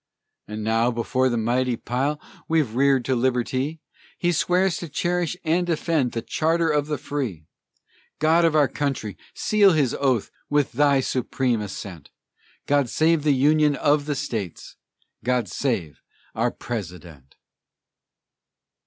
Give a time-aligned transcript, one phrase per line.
[0.47, 3.81] And now, before the mighty pile We've reared to Liberty,
[4.17, 7.45] He swears to cherish and defend The charter of the free!
[8.17, 9.15] God of our country!
[9.35, 12.09] seal his oath With Thy supreme assent.
[12.65, 14.75] God save the Union of the States!
[15.23, 16.01] God save
[16.33, 17.35] our President!